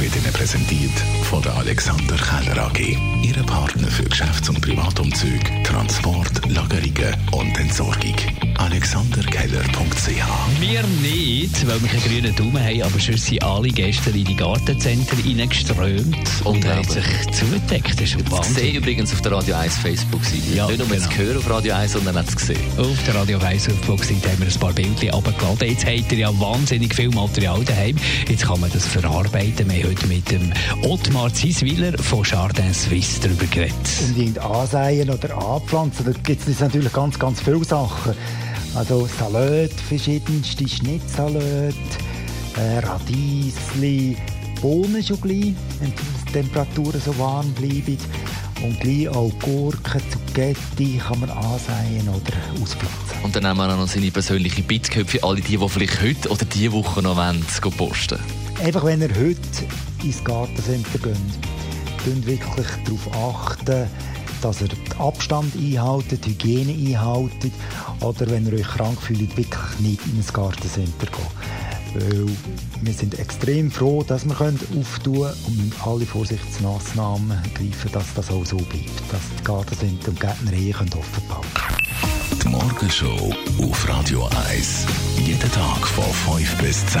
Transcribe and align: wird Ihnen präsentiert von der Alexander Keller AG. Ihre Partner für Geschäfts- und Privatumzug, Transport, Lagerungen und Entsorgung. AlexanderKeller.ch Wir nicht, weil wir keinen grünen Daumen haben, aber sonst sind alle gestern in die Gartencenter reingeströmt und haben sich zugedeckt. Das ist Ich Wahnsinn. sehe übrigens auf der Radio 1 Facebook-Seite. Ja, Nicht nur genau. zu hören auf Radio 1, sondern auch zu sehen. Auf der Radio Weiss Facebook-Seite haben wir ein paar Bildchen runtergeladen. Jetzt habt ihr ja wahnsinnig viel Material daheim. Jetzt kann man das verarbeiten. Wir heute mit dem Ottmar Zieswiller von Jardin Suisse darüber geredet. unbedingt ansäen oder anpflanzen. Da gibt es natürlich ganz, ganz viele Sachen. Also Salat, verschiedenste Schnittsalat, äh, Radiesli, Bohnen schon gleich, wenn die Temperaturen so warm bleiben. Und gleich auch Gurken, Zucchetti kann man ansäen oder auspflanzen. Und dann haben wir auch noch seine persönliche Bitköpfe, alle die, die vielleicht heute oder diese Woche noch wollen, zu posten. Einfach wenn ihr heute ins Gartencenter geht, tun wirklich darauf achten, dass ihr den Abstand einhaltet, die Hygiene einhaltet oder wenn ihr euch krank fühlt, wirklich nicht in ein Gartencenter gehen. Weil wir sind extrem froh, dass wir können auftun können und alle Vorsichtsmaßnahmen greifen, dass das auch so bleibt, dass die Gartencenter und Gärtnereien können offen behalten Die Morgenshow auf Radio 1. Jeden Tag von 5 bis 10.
wird 0.00 0.14
Ihnen 0.16 0.32
präsentiert 0.32 0.92
von 1.24 1.42
der 1.42 1.54
Alexander 1.56 2.16
Keller 2.16 2.66
AG. 2.66 2.96
Ihre 3.22 3.42
Partner 3.44 3.88
für 3.88 4.04
Geschäfts- 4.04 4.48
und 4.48 4.60
Privatumzug, 4.60 5.40
Transport, 5.64 6.46
Lagerungen 6.48 7.14
und 7.32 7.58
Entsorgung. 7.58 8.14
AlexanderKeller.ch 8.58 10.60
Wir 10.60 10.82
nicht, 11.02 11.66
weil 11.66 11.80
wir 11.82 11.88
keinen 11.88 12.02
grünen 12.02 12.34
Daumen 12.36 12.62
haben, 12.64 12.82
aber 12.82 12.98
sonst 13.00 13.26
sind 13.26 13.42
alle 13.42 13.68
gestern 13.68 14.14
in 14.14 14.24
die 14.24 14.36
Gartencenter 14.36 15.16
reingeströmt 15.24 16.16
und 16.44 16.66
haben 16.66 16.88
sich 16.88 17.04
zugedeckt. 17.32 18.00
Das 18.00 18.10
ist 18.10 18.16
Ich 18.20 18.30
Wahnsinn. 18.30 18.54
sehe 18.54 18.78
übrigens 18.78 19.12
auf 19.12 19.20
der 19.22 19.32
Radio 19.32 19.54
1 19.56 19.78
Facebook-Seite. 19.78 20.54
Ja, 20.54 20.66
Nicht 20.66 20.78
nur 20.78 20.88
genau. 20.88 21.08
zu 21.08 21.16
hören 21.18 21.36
auf 21.38 21.50
Radio 21.50 21.74
1, 21.74 21.92
sondern 21.92 22.16
auch 22.18 22.24
zu 22.24 22.38
sehen. 22.38 22.60
Auf 22.78 22.96
der 23.06 23.14
Radio 23.14 23.40
Weiss 23.42 23.66
Facebook-Seite 23.66 24.30
haben 24.30 24.38
wir 24.40 24.48
ein 24.48 24.58
paar 24.60 24.72
Bildchen 24.72 25.10
runtergeladen. 25.10 25.68
Jetzt 25.68 25.86
habt 25.86 26.12
ihr 26.12 26.18
ja 26.18 26.40
wahnsinnig 26.40 26.94
viel 26.94 27.10
Material 27.10 27.64
daheim. 27.64 27.96
Jetzt 28.28 28.44
kann 28.46 28.60
man 28.60 28.70
das 28.72 28.86
verarbeiten. 28.86 29.70
Wir 29.70 29.87
heute 29.88 30.06
mit 30.06 30.30
dem 30.30 30.52
Ottmar 30.82 31.32
Zieswiller 31.32 31.96
von 31.98 32.22
Jardin 32.22 32.74
Suisse 32.74 33.20
darüber 33.20 33.46
geredet. 33.46 33.74
unbedingt 34.06 34.38
ansäen 34.38 35.08
oder 35.08 35.36
anpflanzen. 35.38 36.04
Da 36.04 36.12
gibt 36.24 36.46
es 36.46 36.60
natürlich 36.60 36.92
ganz, 36.92 37.18
ganz 37.18 37.40
viele 37.40 37.64
Sachen. 37.64 38.14
Also 38.74 39.08
Salat, 39.18 39.72
verschiedenste 39.88 40.68
Schnittsalat, 40.68 41.74
äh, 42.56 42.78
Radiesli, 42.80 44.16
Bohnen 44.60 45.02
schon 45.02 45.20
gleich, 45.22 45.54
wenn 45.80 45.92
die 45.92 46.32
Temperaturen 46.32 47.00
so 47.00 47.16
warm 47.18 47.50
bleiben. 47.52 47.96
Und 48.62 48.80
gleich 48.80 49.08
auch 49.08 49.32
Gurken, 49.40 50.02
Zucchetti 50.10 50.98
kann 50.98 51.20
man 51.20 51.30
ansäen 51.30 52.08
oder 52.08 52.60
auspflanzen. 52.60 53.22
Und 53.22 53.34
dann 53.36 53.46
haben 53.46 53.56
wir 53.56 53.72
auch 53.72 53.78
noch 53.78 53.88
seine 53.88 54.10
persönliche 54.10 54.62
Bitköpfe, 54.62 55.22
alle 55.22 55.40
die, 55.40 55.56
die 55.56 55.68
vielleicht 55.68 56.02
heute 56.02 56.28
oder 56.28 56.44
diese 56.44 56.72
Woche 56.72 57.00
noch 57.00 57.16
wollen, 57.16 57.42
zu 57.48 57.70
posten. 57.70 58.18
Einfach 58.62 58.84
wenn 58.84 59.00
ihr 59.00 59.10
heute 59.10 59.38
ins 60.02 60.22
Gartencenter 60.24 60.98
geht, 60.98 61.16
tun 62.04 62.26
wirklich 62.26 62.66
darauf 62.84 63.52
achten, 63.56 63.86
dass 64.42 64.60
ihr 64.60 64.68
den 64.68 64.78
Abstand 64.98 65.54
einhaltet, 65.54 66.24
die 66.26 66.30
Hygiene 66.30 66.72
einhaltet 66.72 67.52
oder 68.00 68.28
wenn 68.30 68.46
ihr 68.46 68.54
euch 68.54 68.66
krank 68.66 69.00
fühlt, 69.00 69.36
wirklich 69.36 69.78
nicht 69.78 70.00
in 70.06 70.18
ein 70.18 70.26
Gartencenter 70.32 71.06
gehen. 71.06 71.26
Weil 71.94 72.26
wir 72.82 72.92
sind 72.92 73.18
extrem 73.18 73.70
froh, 73.70 74.02
dass 74.02 74.26
wir 74.26 74.34
können 74.34 74.60
auftun 74.78 75.14
können 75.14 75.34
und 75.46 75.86
alle 75.86 76.04
Vorsichtsmaßnahmen 76.04 77.38
greifen, 77.54 77.92
dass 77.92 78.12
das 78.14 78.30
auch 78.30 78.44
so 78.44 78.56
bleibt, 78.56 79.02
dass 79.10 79.20
die 79.38 79.44
Gartencenter 79.44 80.08
und 80.08 80.20
Gärtnereien 80.20 80.72
können 80.72 80.92
offen 80.94 81.22
behalten 81.28 82.42
Die 82.42 82.48
Morgenshow 82.48 83.32
auf 83.62 83.88
Radio 83.88 84.28
1. 84.50 84.86
Jeden 85.24 85.52
Tag 85.52 85.86
von 85.86 86.36
5 86.36 86.58
bis 86.58 86.84
10. 86.86 87.00